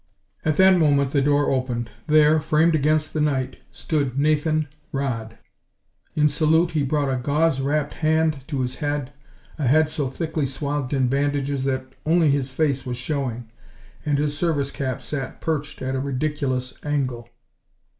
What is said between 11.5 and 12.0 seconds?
that